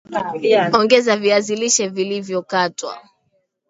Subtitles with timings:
[0.73, 2.97] Ongeza viazi lishe vilivyokatwa